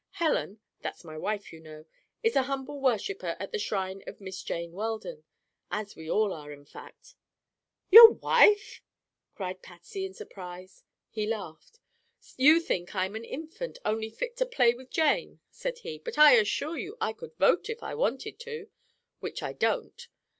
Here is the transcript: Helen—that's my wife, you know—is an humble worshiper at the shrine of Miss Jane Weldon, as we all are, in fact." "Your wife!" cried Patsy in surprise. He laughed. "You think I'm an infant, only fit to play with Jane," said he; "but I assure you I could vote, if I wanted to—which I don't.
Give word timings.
Helen—that's 0.13 1.03
my 1.03 1.15
wife, 1.15 1.53
you 1.53 1.59
know—is 1.59 2.35
an 2.35 2.45
humble 2.45 2.79
worshiper 2.81 3.37
at 3.39 3.51
the 3.51 3.59
shrine 3.59 4.01
of 4.07 4.19
Miss 4.19 4.41
Jane 4.41 4.71
Weldon, 4.71 5.23
as 5.69 5.95
we 5.95 6.09
all 6.09 6.33
are, 6.33 6.51
in 6.51 6.65
fact." 6.65 7.13
"Your 7.91 8.09
wife!" 8.09 8.81
cried 9.35 9.61
Patsy 9.61 10.03
in 10.03 10.15
surprise. 10.15 10.83
He 11.11 11.27
laughed. 11.27 11.79
"You 12.35 12.59
think 12.59 12.95
I'm 12.95 13.15
an 13.15 13.23
infant, 13.25 13.77
only 13.85 14.09
fit 14.09 14.35
to 14.37 14.45
play 14.47 14.73
with 14.73 14.89
Jane," 14.89 15.39
said 15.51 15.77
he; 15.77 15.99
"but 15.99 16.17
I 16.17 16.31
assure 16.33 16.79
you 16.79 16.97
I 16.99 17.13
could 17.13 17.35
vote, 17.37 17.69
if 17.69 17.83
I 17.83 17.93
wanted 17.93 18.39
to—which 18.39 19.43
I 19.43 19.53
don't. 19.53 20.07